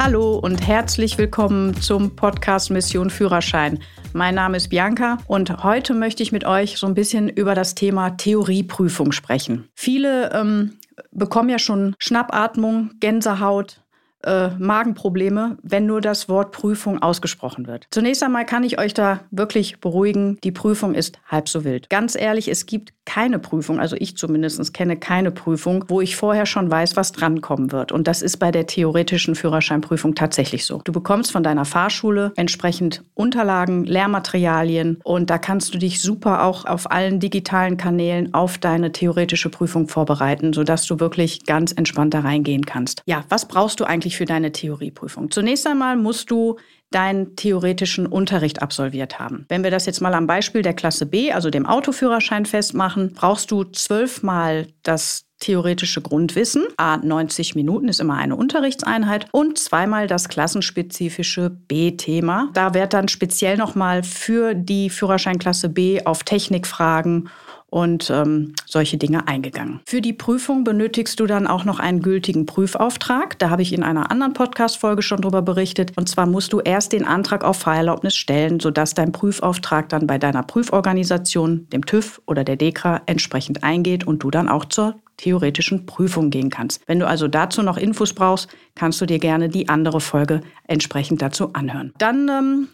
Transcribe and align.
Hallo 0.00 0.38
und 0.38 0.64
herzlich 0.64 1.18
willkommen 1.18 1.74
zum 1.82 2.14
Podcast 2.14 2.70
Mission 2.70 3.10
Führerschein. 3.10 3.80
Mein 4.12 4.36
Name 4.36 4.56
ist 4.56 4.68
Bianca 4.68 5.18
und 5.26 5.64
heute 5.64 5.92
möchte 5.92 6.22
ich 6.22 6.30
mit 6.30 6.44
euch 6.44 6.78
so 6.78 6.86
ein 6.86 6.94
bisschen 6.94 7.28
über 7.28 7.56
das 7.56 7.74
Thema 7.74 8.10
Theorieprüfung 8.10 9.10
sprechen. 9.10 9.68
Viele 9.74 10.30
ähm, 10.32 10.78
bekommen 11.10 11.48
ja 11.48 11.58
schon 11.58 11.96
Schnappatmung, 11.98 12.92
Gänsehaut, 13.00 13.82
äh, 14.24 14.48
Magenprobleme, 14.58 15.58
wenn 15.62 15.86
nur 15.86 16.00
das 16.00 16.28
Wort 16.28 16.52
Prüfung 16.52 17.00
ausgesprochen 17.02 17.66
wird. 17.66 17.86
Zunächst 17.90 18.22
einmal 18.22 18.46
kann 18.46 18.64
ich 18.64 18.78
euch 18.78 18.94
da 18.94 19.20
wirklich 19.30 19.80
beruhigen, 19.80 20.38
die 20.42 20.52
Prüfung 20.52 20.94
ist 20.94 21.18
halb 21.26 21.48
so 21.48 21.64
wild. 21.64 21.88
Ganz 21.90 22.16
ehrlich, 22.16 22.48
es 22.48 22.66
gibt 22.66 22.92
keine 23.04 23.38
Prüfung, 23.38 23.80
also 23.80 23.96
ich 23.98 24.16
zumindest 24.16 24.74
kenne 24.74 24.96
keine 24.96 25.30
Prüfung, 25.30 25.84
wo 25.88 26.00
ich 26.02 26.16
vorher 26.16 26.44
schon 26.44 26.70
weiß, 26.70 26.94
was 26.94 27.12
drankommen 27.12 27.72
wird. 27.72 27.90
Und 27.90 28.06
das 28.06 28.20
ist 28.20 28.36
bei 28.36 28.50
der 28.50 28.66
theoretischen 28.66 29.34
Führerscheinprüfung 29.34 30.14
tatsächlich 30.14 30.66
so. 30.66 30.82
Du 30.84 30.92
bekommst 30.92 31.32
von 31.32 31.42
deiner 31.42 31.64
Fahrschule 31.64 32.32
entsprechend 32.36 33.02
Unterlagen, 33.14 33.84
Lehrmaterialien 33.84 35.00
und 35.04 35.30
da 35.30 35.38
kannst 35.38 35.72
du 35.72 35.78
dich 35.78 36.02
super 36.02 36.44
auch 36.44 36.66
auf 36.66 36.90
allen 36.90 37.18
digitalen 37.18 37.78
Kanälen 37.78 38.34
auf 38.34 38.58
deine 38.58 38.92
theoretische 38.92 39.48
Prüfung 39.48 39.88
vorbereiten, 39.88 40.52
sodass 40.52 40.84
du 40.86 41.00
wirklich 41.00 41.46
ganz 41.46 41.72
entspannt 41.72 42.12
da 42.12 42.20
reingehen 42.20 42.66
kannst. 42.66 43.02
Ja, 43.06 43.24
was 43.28 43.48
brauchst 43.48 43.80
du 43.80 43.84
eigentlich? 43.84 44.07
Eigentlich 44.08 44.16
für 44.16 44.24
deine 44.24 44.52
Theorieprüfung? 44.52 45.30
Zunächst 45.30 45.66
einmal 45.66 45.96
musst 45.96 46.30
du 46.30 46.56
deinen 46.90 47.36
theoretischen 47.36 48.06
Unterricht 48.06 48.62
absolviert 48.62 49.18
haben. 49.18 49.44
Wenn 49.48 49.62
wir 49.62 49.70
das 49.70 49.84
jetzt 49.84 50.00
mal 50.00 50.14
am 50.14 50.26
Beispiel 50.26 50.62
der 50.62 50.72
Klasse 50.72 51.04
B, 51.04 51.32
also 51.32 51.50
dem 51.50 51.66
Autoführerschein 51.66 52.46
festmachen, 52.46 53.12
brauchst 53.12 53.50
du 53.50 53.64
zwölfmal 53.64 54.68
das 54.82 55.26
theoretische 55.40 56.00
Grundwissen. 56.00 56.64
A 56.78 56.96
90 56.96 57.54
Minuten 57.54 57.88
ist 57.88 58.00
immer 58.00 58.14
eine 58.14 58.36
Unterrichtseinheit 58.36 59.26
und 59.32 59.58
zweimal 59.58 60.06
das 60.06 60.28
klassenspezifische 60.28 61.50
B-Thema. 61.50 62.48
Da 62.54 62.72
wird 62.72 62.94
dann 62.94 63.08
speziell 63.08 63.56
nochmal 63.56 64.02
für 64.02 64.54
die 64.54 64.88
Führerscheinklasse 64.88 65.68
B 65.68 66.00
auf 66.04 66.24
Technikfragen 66.24 67.28
und 67.70 68.10
ähm, 68.10 68.54
solche 68.66 68.96
Dinge 68.96 69.28
eingegangen. 69.28 69.80
Für 69.86 70.00
die 70.00 70.12
Prüfung 70.12 70.64
benötigst 70.64 71.20
du 71.20 71.26
dann 71.26 71.46
auch 71.46 71.64
noch 71.64 71.78
einen 71.78 72.00
gültigen 72.00 72.46
Prüfauftrag. 72.46 73.38
Da 73.38 73.50
habe 73.50 73.62
ich 73.62 73.72
in 73.72 73.82
einer 73.82 74.10
anderen 74.10 74.32
Podcast-Folge 74.32 75.02
schon 75.02 75.20
drüber 75.20 75.42
berichtet. 75.42 75.92
Und 75.96 76.08
zwar 76.08 76.26
musst 76.26 76.52
du 76.52 76.60
erst 76.60 76.92
den 76.92 77.04
Antrag 77.04 77.44
auf 77.44 77.58
Fahrerlaubnis 77.58 78.16
stellen, 78.16 78.60
sodass 78.60 78.94
dein 78.94 79.12
Prüfauftrag 79.12 79.88
dann 79.88 80.06
bei 80.06 80.18
deiner 80.18 80.42
Prüforganisation, 80.42 81.68
dem 81.70 81.84
TÜV 81.84 82.20
oder 82.26 82.44
der 82.44 82.56
DEKRA, 82.56 83.02
entsprechend 83.06 83.62
eingeht 83.62 84.06
und 84.06 84.22
du 84.22 84.30
dann 84.30 84.48
auch 84.48 84.64
zur 84.64 84.94
theoretischen 85.18 85.84
Prüfung 85.84 86.30
gehen 86.30 86.48
kannst. 86.48 86.80
Wenn 86.86 87.00
du 87.00 87.06
also 87.06 87.28
dazu 87.28 87.62
noch 87.62 87.76
Infos 87.76 88.14
brauchst, 88.14 88.48
kannst 88.74 89.00
du 89.00 89.06
dir 89.06 89.18
gerne 89.18 89.48
die 89.48 89.68
andere 89.68 90.00
Folge 90.00 90.40
entsprechend 90.66 91.20
dazu 91.20 91.52
anhören. 91.52 91.92
Dann 91.98 92.28
ähm, 92.28 92.68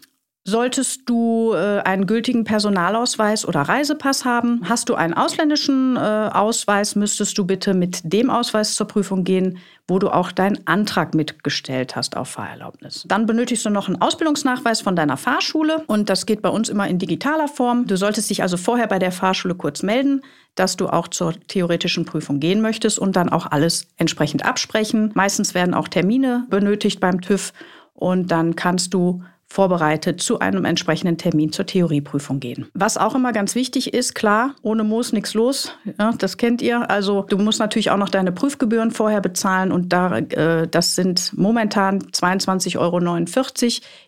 Solltest 0.47 1.09
du 1.09 1.53
äh, 1.55 1.79
einen 1.79 2.05
gültigen 2.05 2.43
Personalausweis 2.43 3.47
oder 3.47 3.61
Reisepass 3.61 4.25
haben, 4.25 4.61
hast 4.69 4.89
du 4.89 4.93
einen 4.93 5.15
ausländischen 5.15 5.95
äh, 5.95 5.99
Ausweis, 5.99 6.93
müsstest 6.93 7.35
du 7.39 7.45
bitte 7.45 7.73
mit 7.73 8.01
dem 8.03 8.29
Ausweis 8.29 8.75
zur 8.75 8.87
Prüfung 8.87 9.23
gehen, 9.23 9.57
wo 9.87 9.97
du 9.97 10.09
auch 10.09 10.31
deinen 10.31 10.67
Antrag 10.67 11.15
mitgestellt 11.15 11.95
hast 11.95 12.15
auf 12.15 12.29
Fahrerlaubnis. 12.29 13.05
Dann 13.07 13.25
benötigst 13.25 13.65
du 13.65 13.71
noch 13.71 13.87
einen 13.87 13.99
Ausbildungsnachweis 13.99 14.81
von 14.81 14.95
deiner 14.95 15.17
Fahrschule 15.17 15.83
und 15.87 16.11
das 16.11 16.27
geht 16.27 16.43
bei 16.43 16.49
uns 16.49 16.69
immer 16.69 16.87
in 16.87 16.99
digitaler 16.99 17.47
Form. 17.47 17.87
Du 17.87 17.97
solltest 17.97 18.29
dich 18.29 18.43
also 18.43 18.55
vorher 18.55 18.85
bei 18.85 18.99
der 18.99 19.11
Fahrschule 19.11 19.55
kurz 19.55 19.81
melden, 19.81 20.21
dass 20.53 20.77
du 20.77 20.89
auch 20.89 21.07
zur 21.07 21.33
theoretischen 21.47 22.05
Prüfung 22.05 22.39
gehen 22.39 22.61
möchtest 22.61 22.99
und 22.99 23.15
dann 23.15 23.29
auch 23.29 23.49
alles 23.49 23.87
entsprechend 23.97 24.45
absprechen. 24.45 25.09
Meistens 25.15 25.55
werden 25.55 25.73
auch 25.73 25.87
Termine 25.87 26.45
benötigt 26.51 26.99
beim 26.99 27.21
TÜV 27.21 27.51
und 27.95 28.29
dann 28.29 28.55
kannst 28.55 28.93
du 28.93 29.23
vorbereitet 29.55 30.21
zu 30.21 30.39
einem 30.39 30.65
entsprechenden 30.65 31.17
Termin 31.17 31.53
zur 31.53 31.65
Theorieprüfung 31.65 32.41
gehen. 32.41 32.67
Was 32.73 32.97
auch 32.97 33.15
immer 33.15 33.31
ganz 33.31 33.55
wichtig 33.55 33.93
ist, 33.93 34.13
klar, 34.13 34.53
ohne 34.61 34.83
Moos 34.83 35.13
nichts 35.13 35.33
los. 35.33 35.71
Ja, 35.97 36.11
das 36.11 36.35
kennt 36.35 36.61
ihr. 36.61 36.89
Also 36.89 37.21
du 37.21 37.37
musst 37.37 37.59
natürlich 37.59 37.89
auch 37.89 37.97
noch 37.97 38.09
deine 38.09 38.33
Prüfgebühren 38.33 38.91
vorher 38.91 39.21
bezahlen 39.21 39.71
und 39.71 39.93
da, 39.93 40.17
äh, 40.17 40.67
das 40.67 40.95
sind 40.95 41.31
momentan 41.37 41.99
22,49 41.99 42.77
Euro, 42.77 42.99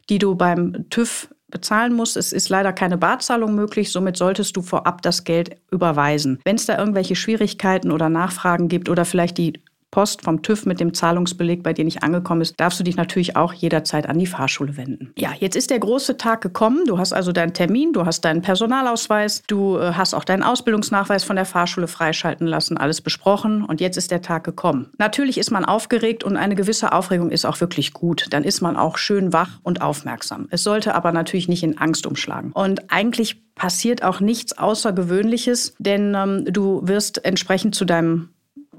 die 0.09 0.17
du 0.19 0.35
beim 0.35 0.89
TÜV 0.89 1.29
bezahlen 1.49 1.93
musst. 1.93 2.17
Es 2.17 2.33
ist 2.33 2.49
leider 2.49 2.73
keine 2.73 2.97
Barzahlung 2.97 3.55
möglich, 3.55 3.91
somit 3.91 4.17
solltest 4.17 4.57
du 4.57 4.61
vorab 4.61 5.01
das 5.01 5.23
Geld 5.23 5.55
überweisen. 5.71 6.39
Wenn 6.43 6.57
es 6.57 6.65
da 6.65 6.77
irgendwelche 6.77 7.15
Schwierigkeiten 7.15 7.91
oder 7.91 8.09
Nachfragen 8.09 8.67
gibt 8.67 8.89
oder 8.89 9.05
vielleicht 9.05 9.37
die 9.37 9.53
Post 9.91 10.23
vom 10.23 10.41
TÜV 10.41 10.65
mit 10.65 10.79
dem 10.79 10.93
Zahlungsbeleg 10.93 11.63
bei 11.63 11.73
dir 11.73 11.85
nicht 11.85 12.03
angekommen 12.03 12.41
ist, 12.41 12.59
darfst 12.59 12.79
du 12.79 12.83
dich 12.83 12.97
natürlich 12.97 13.35
auch 13.35 13.53
jederzeit 13.53 14.07
an 14.09 14.19
die 14.19 14.27
Fahrschule 14.27 14.77
wenden. 14.77 15.13
Ja, 15.17 15.31
jetzt 15.39 15.55
ist 15.55 15.69
der 15.69 15.79
große 15.79 16.17
Tag 16.17 16.41
gekommen. 16.41 16.83
Du 16.85 16.97
hast 16.97 17.13
also 17.13 17.31
deinen 17.31 17.53
Termin, 17.53 17.93
du 17.93 18.05
hast 18.05 18.25
deinen 18.25 18.41
Personalausweis, 18.41 19.43
du 19.47 19.77
äh, 19.77 19.93
hast 19.93 20.13
auch 20.13 20.23
deinen 20.23 20.43
Ausbildungsnachweis 20.43 21.23
von 21.23 21.35
der 21.35 21.45
Fahrschule 21.45 21.87
freischalten 21.87 22.47
lassen, 22.47 22.77
alles 22.77 23.01
besprochen 23.01 23.63
und 23.63 23.81
jetzt 23.81 23.97
ist 23.97 24.11
der 24.11 24.21
Tag 24.21 24.43
gekommen. 24.43 24.91
Natürlich 24.97 25.37
ist 25.37 25.51
man 25.51 25.65
aufgeregt 25.65 26.23
und 26.23 26.37
eine 26.37 26.55
gewisse 26.55 26.91
Aufregung 26.91 27.31
ist 27.31 27.45
auch 27.45 27.59
wirklich 27.61 27.93
gut. 27.93 28.27
Dann 28.31 28.43
ist 28.43 28.61
man 28.61 28.75
auch 28.75 28.97
schön 28.97 29.33
wach 29.33 29.59
und 29.63 29.81
aufmerksam. 29.81 30.47
Es 30.51 30.63
sollte 30.63 30.95
aber 30.95 31.11
natürlich 31.11 31.47
nicht 31.47 31.63
in 31.63 31.77
Angst 31.77 32.05
umschlagen. 32.05 32.51
Und 32.51 32.91
eigentlich 32.91 33.47
passiert 33.55 34.03
auch 34.03 34.19
nichts 34.19 34.57
Außergewöhnliches, 34.57 35.73
denn 35.79 36.13
ähm, 36.15 36.45
du 36.45 36.81
wirst 36.87 37.25
entsprechend 37.25 37.75
zu 37.75 37.85
deinem 37.85 38.29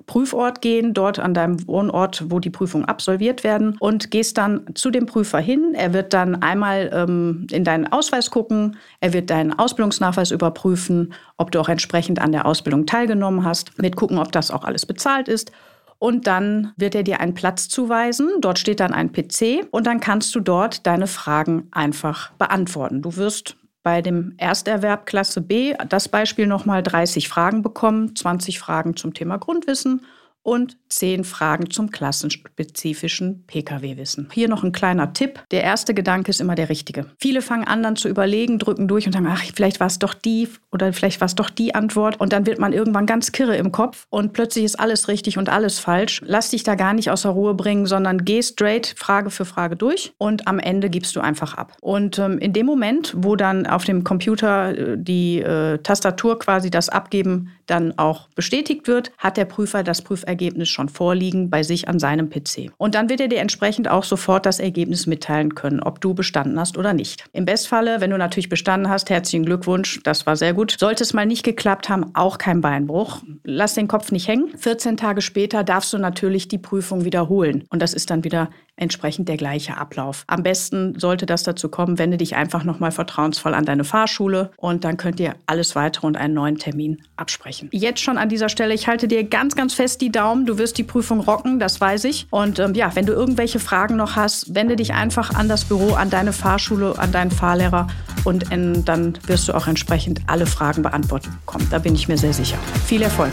Prüfort 0.09 0.61
gehen, 0.61 0.95
dort 0.95 1.21
an 1.21 1.35
deinem 1.35 1.69
Wohnort, 1.69 2.25
wo 2.29 2.41
die 2.41 2.51
Prüfungen 2.51 2.87
absolviert 2.87 3.45
werden 3.45 3.77
und 3.79 4.11
gehst 4.11 4.39
dann 4.39 4.63
zu 4.75 4.91
dem 4.91 5.07
Prüfer 5.07 5.39
hin. 5.39 5.75
Er 5.75 5.93
wird 5.93 6.13
dann 6.13 6.43
einmal 6.43 6.91
ähm, 6.93 7.47
in 7.53 7.63
deinen 7.63 7.87
Ausweis 7.87 8.31
gucken, 8.33 8.77
er 9.01 9.13
wird 9.13 9.31
deinen 9.31 9.57
Ausbildungsnachweis 9.57 10.33
überprüfen, 10.33 11.13
ob 11.37 11.53
du 11.53 11.61
auch 11.61 11.69
entsprechend 11.69 12.21
an 12.21 12.33
der 12.33 12.47
Ausbildung 12.47 12.87
teilgenommen 12.87 13.45
hast, 13.45 13.81
wird 13.81 13.95
gucken, 13.95 14.19
ob 14.19 14.33
das 14.33 14.51
auch 14.51 14.65
alles 14.65 14.87
bezahlt 14.87 15.29
ist. 15.29 15.53
Und 16.01 16.27
dann 16.27 16.73
wird 16.77 16.95
er 16.95 17.03
dir 17.03 17.21
einen 17.21 17.35
Platz 17.35 17.69
zuweisen. 17.69 18.31
Dort 18.41 18.59
steht 18.59 18.81
dann 18.81 18.95
ein 18.95 19.13
PC 19.13 19.67
und 19.71 19.87
dann 19.87 20.01
kannst 20.01 20.35
du 20.35 20.41
dort 20.41 20.87
deine 20.87 21.07
Fragen 21.09 21.69
einfach 21.71 22.33
beantworten. 22.39 23.03
Du 23.03 23.17
wirst 23.17 23.58
bei 23.83 24.03
dem 24.03 24.35
Ersterwerb 24.37 25.07
Klasse 25.07 25.41
B 25.41 25.75
das 25.89 26.09
Beispiel 26.09 26.47
nochmal 26.47 26.83
30 26.83 27.29
Fragen 27.29 27.63
bekommen, 27.63 28.15
20 28.15 28.59
Fragen 28.59 28.97
zum 28.97 29.15
Thema 29.15 29.39
Grundwissen 29.39 30.05
und 30.49 30.79
zehn 30.89 31.25
Fragen 31.25 31.69
zum 31.69 31.91
klassenspezifischen 31.91 33.45
Pkw-Wissen. 33.47 34.31
Hier 34.33 34.49
noch 34.49 34.65
ein 34.65 34.73
kleiner 34.73 35.13
Tipp. 35.13 35.45
Der 35.51 35.63
erste 35.63 35.93
Gedanke 35.93 36.31
ist 36.31 36.41
immer 36.41 36.55
der 36.55 36.71
richtige. 36.71 37.05
Viele 37.19 37.43
fangen 37.43 37.65
an 37.65 37.83
dann 37.83 37.97
zu 37.97 38.09
überlegen, 38.09 38.59
drücken 38.59 38.89
durch 38.89 39.05
und 39.05 39.13
sagen, 39.13 39.27
ach, 39.29 39.45
vielleicht 39.55 39.79
war 39.79 39.89
es 39.89 39.99
doch 39.99 40.15
die 40.15 40.49
oder 40.73 40.95
vielleicht 40.95 41.21
war 41.21 41.27
es 41.27 41.35
doch 41.35 41.51
die 41.51 41.75
Antwort. 41.75 42.19
Und 42.19 42.33
dann 42.33 42.47
wird 42.47 42.59
man 42.59 42.73
irgendwann 42.73 43.05
ganz 43.05 43.31
kirre 43.31 43.57
im 43.57 43.73
Kopf 43.73 44.07
und 44.09 44.33
plötzlich 44.33 44.65
ist 44.65 44.81
alles 44.81 45.09
richtig 45.09 45.37
und 45.37 45.51
alles 45.51 45.79
falsch. 45.79 46.23
Lass 46.25 46.49
dich 46.49 46.63
da 46.63 46.77
gar 46.77 46.95
nicht 46.95 47.11
aus 47.11 47.23
der 47.23 47.33
Ruhe 47.33 47.53
bringen, 47.53 47.85
sondern 47.85 48.25
geh 48.25 48.43
straight 48.43 48.95
Frage 48.97 49.29
für 49.29 49.45
Frage 49.45 49.77
durch 49.77 50.15
und 50.17 50.49
am 50.49 50.59
Ende 50.59 50.89
gibst 50.89 51.15
du 51.15 51.21
einfach 51.21 51.55
ab. 51.59 51.77
Und 51.83 52.19
ähm, 52.19 52.39
in 52.39 52.55
dem 52.55 52.65
Moment, 52.65 53.13
wo 53.19 53.37
dann 53.37 53.67
auf 53.67 53.85
dem 53.85 54.03
Computer 54.03 54.71
äh, 54.71 54.97
die 54.97 55.41
äh, 55.43 55.77
Tastatur 55.79 56.39
quasi 56.39 56.71
das 56.71 56.89
Abgeben 56.89 57.53
dann 57.71 57.99
auch 57.99 58.29
bestätigt 58.35 58.89
wird, 58.89 59.13
hat 59.19 59.37
der 59.37 59.45
Prüfer 59.45 59.83
das 59.83 60.03
Prüfergebnis 60.03 60.49
Ergebnis 60.49 60.69
schon 60.69 60.89
vorliegen 60.89 61.51
bei 61.51 61.63
sich 61.63 61.89
an 61.89 61.99
seinem 61.99 62.31
PC. 62.31 62.71
Und 62.77 62.95
dann 62.95 63.09
wird 63.09 63.21
er 63.21 63.29
dir 63.29 63.41
entsprechend 63.41 63.89
auch 63.89 64.05
sofort 64.05 64.47
das 64.47 64.61
Ergebnis 64.61 65.07
mitteilen 65.07 65.55
können, 65.55 65.81
ob 65.81 66.01
du 66.01 66.15
bestanden 66.15 66.59
hast 66.59 66.79
oder 66.79 66.93
nicht. 66.93 67.25
Im 67.33 67.45
Bestfalle, 67.45 68.01
wenn 68.01 68.11
du 68.11 68.19
natürlich 68.19 68.49
bestanden 68.49 68.89
hast, 68.89 69.11
herzlichen 69.11 69.45
Glückwunsch, 69.45 70.01
das 70.05 70.27
war 70.27 70.37
sehr 70.37 70.55
gut. 70.55 70.77
Sollte 70.79 71.03
es 71.03 71.13
mal 71.13 71.27
nicht 71.27 71.45
geklappt 71.45 71.89
haben, 71.89 72.15
auch 72.15 72.39
kein 72.39 72.61
Beinbruch. 72.61 73.23
Lass 73.45 73.75
den 73.75 73.89
Kopf 73.89 74.13
nicht 74.13 74.29
hängen. 74.29 74.57
14 74.57 74.97
Tage 74.97 75.23
später 75.23 75.65
darfst 75.65 75.93
du 75.93 75.99
natürlich 75.99 76.49
die 76.49 76.59
Prüfung 76.59 77.05
wiederholen. 77.05 77.65
Und 77.71 77.83
das 77.83 77.95
ist 77.95 78.11
dann 78.11 78.25
wieder 78.25 78.51
entsprechend 78.79 79.29
der 79.29 79.37
gleiche 79.37 79.77
Ablauf. 79.77 80.25
Am 80.27 80.43
besten 80.43 80.99
sollte 80.99 81.27
das 81.27 81.43
dazu 81.43 81.69
kommen, 81.69 81.99
wende 81.99 82.17
dich 82.17 82.37
einfach 82.37 82.65
nochmal 82.65 82.93
vertrauensvoll 82.93 83.55
an 83.55 83.65
deine 83.65 83.85
Fahrschule 83.85 84.51
und 84.57 84.85
dann 84.85 84.97
könnt 84.97 85.21
ihr 85.21 85.35
alles 85.47 85.75
weitere 85.77 86.07
und 86.07 86.17
einen 86.17 86.35
neuen 86.35 86.59
Termin 86.59 87.03
absprechen. 87.17 87.69
Jetzt 87.73 88.01
schon 88.01 88.19
an 88.19 88.29
dieser 88.29 88.49
Stelle, 88.49 88.75
ich 88.75 88.89
halte 88.89 89.09
dir 89.09 89.25
ganz, 89.25 89.55
ganz 89.55 89.75
fest 89.75 90.01
die 90.01 90.11
Daumen. 90.11 90.47
Du 90.47 90.59
wirst 90.59 90.79
die 90.79 90.85
Prüfung 90.85 91.21
rocken, 91.21 91.59
das 91.59 91.81
weiß 91.81 92.05
ich. 92.05 92.27
Und 92.31 92.59
ähm, 92.59 92.75
ja, 92.75 92.95
wenn 92.95 93.07
du 93.07 93.13
irgendwelche 93.13 93.59
Fragen 93.59 93.97
noch 93.97 94.17
hast, 94.17 94.55
wende 94.55 94.77
dich 94.77 94.93
einfach 94.93 95.35
an 95.35 95.49
das 95.49 95.65
Büro, 95.65 95.95
an 95.95 96.11
deine 96.11 96.33
Fahrschule, 96.33 96.99
an 96.99 97.13
deinen 97.13 97.31
Fahrlehrer 97.31 97.89
und 98.25 98.53
in, 98.53 98.85
dann 98.85 99.19
wirst 99.27 99.49
du 99.49 99.55
auch 99.55 99.67
entsprechend 99.67 100.21
alle 100.27 100.47
Fragen 100.47 100.83
beantwortet 100.83 101.33
bekommen. 101.41 101.67
Da 101.71 101.79
bin 101.79 101.95
ich 101.95 102.09
mir 102.09 102.19
sehr 102.19 102.33
sicher. 102.33 102.59
Viel 102.87 103.03
Erfolg! 103.03 103.33